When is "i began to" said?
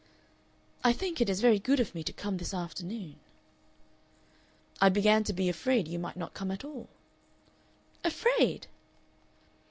4.81-5.31